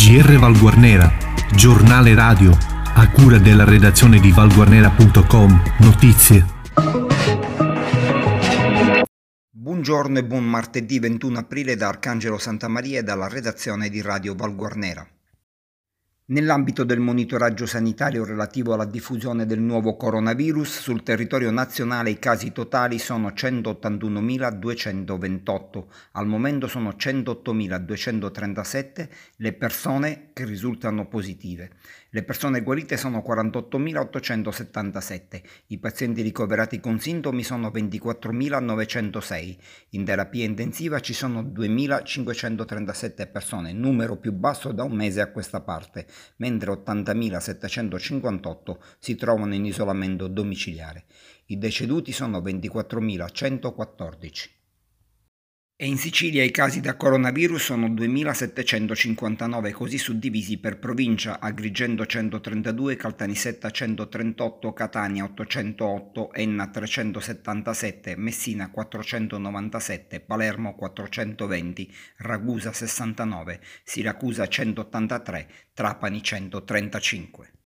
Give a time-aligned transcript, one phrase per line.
[0.00, 1.12] GR Valguarnera,
[1.52, 2.56] giornale radio,
[2.94, 6.46] a cura della redazione di valguarnera.com, notizie.
[9.50, 14.36] Buongiorno e buon martedì 21 aprile da Arcangelo Santa Maria e dalla redazione di Radio
[14.36, 15.04] Valguarnera.
[16.30, 22.52] Nell'ambito del monitoraggio sanitario relativo alla diffusione del nuovo coronavirus, sul territorio nazionale i casi
[22.52, 25.84] totali sono 181.228.
[26.12, 31.70] Al momento sono 108.237 le persone che risultano positive.
[32.10, 35.42] Le persone guarite sono 48.877.
[35.68, 39.56] I pazienti ricoverati con sintomi sono 24.906.
[39.90, 45.62] In terapia intensiva ci sono 2.537 persone, numero più basso da un mese a questa
[45.62, 51.06] parte mentre 80.758 si trovano in isolamento domiciliare.
[51.46, 54.57] I deceduti sono 24.114.
[55.80, 62.96] E in Sicilia i casi da coronavirus sono 2.759, così suddivisi per provincia Agrigento 132,
[62.96, 76.20] Caltanissetta 138, Catania 808, Enna 377, Messina 497, Palermo 420, Ragusa 69, Siracusa 183, Trapani
[76.20, 77.57] 135.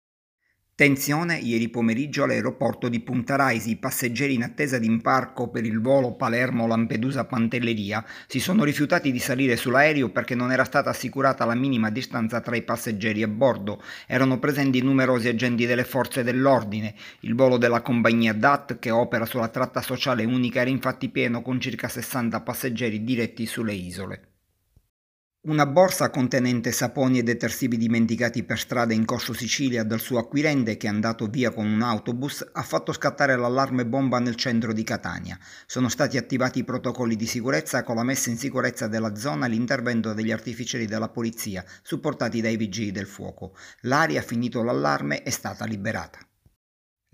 [0.82, 3.70] Tensione ieri pomeriggio all'aeroporto di Punta Raisi.
[3.70, 9.54] I passeggeri in attesa di imbarco per il volo Palermo-Lampedusa-Pantelleria si sono rifiutati di salire
[9.54, 13.80] sull'aereo perché non era stata assicurata la minima distanza tra i passeggeri a bordo.
[14.08, 16.96] Erano presenti numerosi agenti delle forze dell'ordine.
[17.20, 21.60] Il volo della compagnia DAT, che opera sulla tratta sociale unica, era infatti pieno con
[21.60, 24.31] circa 60 passeggeri diretti sulle isole.
[25.44, 30.76] Una borsa contenente saponi e detersivi dimenticati per strada in Corso Sicilia dal suo acquirente
[30.76, 34.84] che è andato via con un autobus ha fatto scattare l'allarme bomba nel centro di
[34.84, 35.36] Catania.
[35.66, 39.48] Sono stati attivati i protocolli di sicurezza con la messa in sicurezza della zona e
[39.48, 43.56] l'intervento degli artificieri della polizia supportati dai vigili del fuoco.
[43.80, 46.20] L'aria, finito l'allarme, è stata liberata.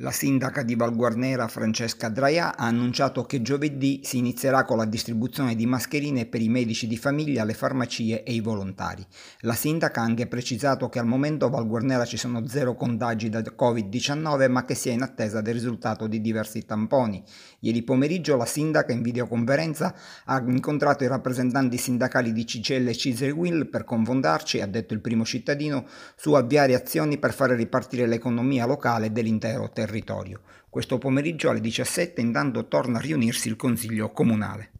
[0.00, 5.56] La sindaca di Valguarnera Francesca Draia ha annunciato che giovedì si inizierà con la distribuzione
[5.56, 9.04] di mascherine per i medici di famiglia, le farmacie e i volontari.
[9.40, 13.40] La sindaca ha anche precisato che al momento a Valguarnera ci sono zero contagi da
[13.40, 17.20] Covid-19 ma che si è in attesa del risultato di diversi tamponi.
[17.58, 19.92] Ieri pomeriggio la sindaca in videoconferenza
[20.26, 25.24] ha incontrato i rappresentanti sindacali di CCL e Ciselwill per confondarci, ha detto il primo
[25.24, 30.40] cittadino, su avviare azioni per fare ripartire l'economia locale dell'intero territorio territorio.
[30.68, 34.70] Questo pomeriggio alle 17 intanto torna a riunirsi il Consiglio Comunale.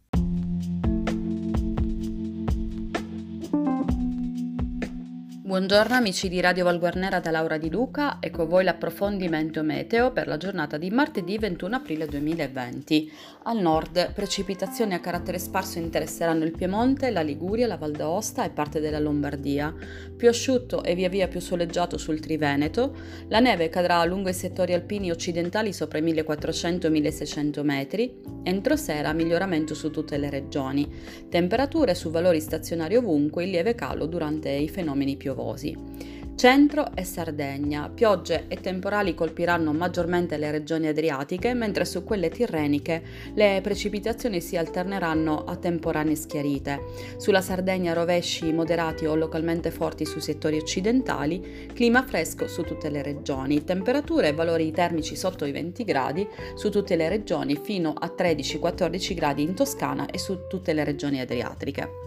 [5.49, 10.27] Buongiorno amici di Radio Valguarnera da Laura Di Luca e con voi l'approfondimento meteo per
[10.27, 13.11] la giornata di martedì 21 aprile 2020.
[13.45, 18.51] Al nord precipitazioni a carattere sparso interesseranno il Piemonte, la Liguria, la Val d'Aosta e
[18.51, 19.73] parte della Lombardia.
[20.15, 22.95] Più asciutto e via via più soleggiato sul Triveneto.
[23.29, 28.21] La neve cadrà lungo i settori alpini occidentali sopra i 1400-1600 metri.
[28.43, 30.87] Entro sera miglioramento su tutte le regioni.
[31.27, 36.17] Temperature su valori stazionari ovunque, in lieve calo durante i fenomeni piovosi piovosi.
[36.35, 37.89] Centro e Sardegna.
[37.89, 44.55] Piogge e temporali colpiranno maggiormente le regioni adriatiche, mentre su quelle tirreniche le precipitazioni si
[44.55, 46.81] alterneranno a temporanee schiarite.
[47.17, 53.03] Sulla Sardegna rovesci moderati o localmente forti sui settori occidentali, clima fresco su tutte le
[53.03, 56.25] regioni, temperature e valori termici sotto i 20 gradi
[56.55, 61.19] su tutte le regioni fino a 13-14 gradi in Toscana e su tutte le regioni
[61.19, 61.98] adriatiche.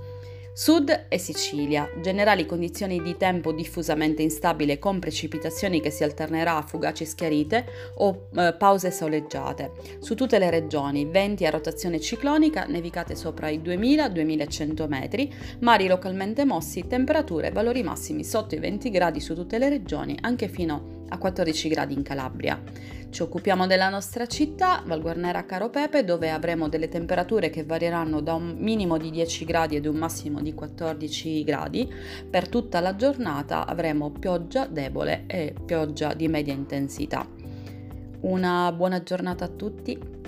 [0.54, 1.90] Sud e Sicilia.
[2.02, 7.64] Generali condizioni di tempo diffusamente instabile con precipitazioni che si alternerà a fugaci schiarite
[7.96, 9.72] o eh, pause soleggiate.
[10.00, 16.44] Su tutte le regioni, venti a rotazione ciclonica, nevicate sopra i 2000-2100 metri, mari localmente
[16.44, 20.91] mossi, temperature e valori massimi sotto i 20 gradi su tutte le regioni, anche fino
[21.12, 22.60] a 14 gradi in Calabria.
[23.10, 28.32] Ci occupiamo della nostra città, Valguarnera Caro Pepe, dove avremo delle temperature che varieranno da
[28.32, 31.92] un minimo di 10 gradi ed un massimo di 14 gradi.
[32.30, 37.28] Per tutta la giornata avremo pioggia debole e pioggia di media intensità.
[38.20, 40.20] Una buona giornata a tutti.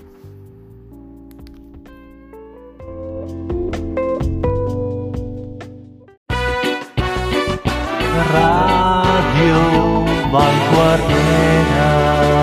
[8.31, 9.94] Radio
[10.35, 12.34] valguardera.